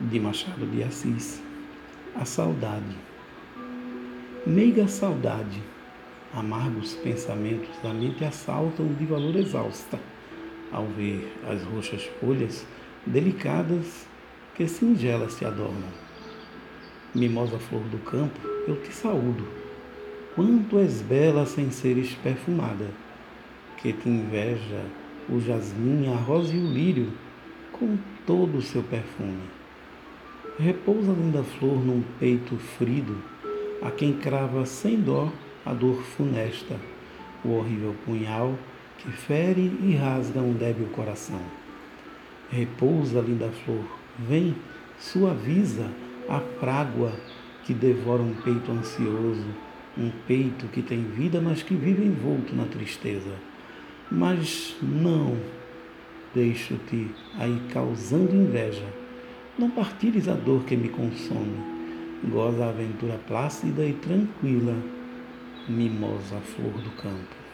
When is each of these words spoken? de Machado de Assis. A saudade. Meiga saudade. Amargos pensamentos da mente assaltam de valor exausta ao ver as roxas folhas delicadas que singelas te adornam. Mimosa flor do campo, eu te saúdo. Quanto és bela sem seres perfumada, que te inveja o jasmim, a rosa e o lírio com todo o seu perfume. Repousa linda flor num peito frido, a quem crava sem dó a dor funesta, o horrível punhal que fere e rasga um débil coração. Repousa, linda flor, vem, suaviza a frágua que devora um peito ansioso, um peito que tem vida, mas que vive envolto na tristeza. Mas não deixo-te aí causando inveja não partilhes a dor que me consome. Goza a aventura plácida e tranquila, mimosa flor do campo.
de 0.00 0.20
Machado 0.20 0.64
de 0.64 0.82
Assis. 0.84 1.42
A 2.14 2.24
saudade. 2.24 2.96
Meiga 4.46 4.86
saudade. 4.86 5.60
Amargos 6.32 6.94
pensamentos 6.94 7.76
da 7.82 7.92
mente 7.92 8.24
assaltam 8.24 8.86
de 8.94 9.04
valor 9.06 9.34
exausta 9.34 9.98
ao 10.70 10.86
ver 10.86 11.32
as 11.48 11.62
roxas 11.64 12.04
folhas 12.20 12.66
delicadas 13.06 14.06
que 14.54 14.68
singelas 14.68 15.36
te 15.36 15.44
adornam. 15.44 15.88
Mimosa 17.14 17.58
flor 17.58 17.82
do 17.84 17.98
campo, 17.98 18.38
eu 18.68 18.76
te 18.76 18.92
saúdo. 18.92 19.48
Quanto 20.34 20.78
és 20.78 21.02
bela 21.02 21.44
sem 21.44 21.70
seres 21.70 22.14
perfumada, 22.22 22.88
que 23.78 23.92
te 23.92 24.08
inveja 24.08 24.84
o 25.28 25.40
jasmim, 25.40 26.12
a 26.12 26.16
rosa 26.16 26.54
e 26.54 26.58
o 26.58 26.70
lírio 26.70 27.12
com 27.72 27.96
todo 28.26 28.58
o 28.58 28.62
seu 28.62 28.82
perfume. 28.82 29.58
Repousa 30.60 31.12
linda 31.12 31.44
flor 31.44 31.76
num 31.86 32.02
peito 32.18 32.56
frido, 32.56 33.16
a 33.80 33.92
quem 33.92 34.14
crava 34.14 34.66
sem 34.66 35.00
dó 35.00 35.32
a 35.64 35.72
dor 35.72 36.02
funesta, 36.02 36.74
o 37.44 37.50
horrível 37.50 37.94
punhal 38.04 38.58
que 38.98 39.08
fere 39.12 39.72
e 39.80 39.94
rasga 39.94 40.40
um 40.40 40.52
débil 40.52 40.88
coração. 40.88 41.38
Repousa, 42.50 43.20
linda 43.20 43.48
flor, 43.64 43.84
vem, 44.18 44.56
suaviza 44.98 45.92
a 46.28 46.40
frágua 46.58 47.12
que 47.62 47.72
devora 47.72 48.22
um 48.22 48.34
peito 48.34 48.72
ansioso, 48.72 49.46
um 49.96 50.10
peito 50.26 50.66
que 50.66 50.82
tem 50.82 51.04
vida, 51.04 51.40
mas 51.40 51.62
que 51.62 51.76
vive 51.76 52.04
envolto 52.04 52.52
na 52.56 52.64
tristeza. 52.64 53.32
Mas 54.10 54.76
não 54.82 55.36
deixo-te 56.34 57.12
aí 57.38 57.62
causando 57.72 58.34
inveja 58.34 59.07
não 59.58 59.68
partilhes 59.68 60.28
a 60.28 60.34
dor 60.34 60.64
que 60.64 60.76
me 60.76 60.88
consome. 60.88 61.78
Goza 62.30 62.64
a 62.64 62.68
aventura 62.68 63.18
plácida 63.26 63.84
e 63.84 63.92
tranquila, 63.92 64.76
mimosa 65.68 66.38
flor 66.40 66.72
do 66.80 66.90
campo. 66.90 67.47